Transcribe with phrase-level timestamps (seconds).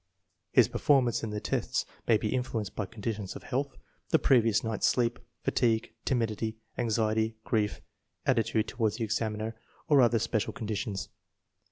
[0.51, 3.77] His performance in the tests may be influenced by conditions of health,
[4.09, 7.81] the previous night's sleep, fatigue, timidity, anxiety, grief,
[8.25, 9.53] attitude toward the examiner,
[9.87, 11.09] or other special conditions.